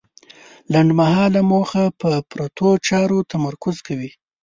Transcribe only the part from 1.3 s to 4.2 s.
موخه په پرتو چارو تمرکز کوي.